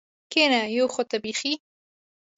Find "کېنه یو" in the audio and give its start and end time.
0.31-0.85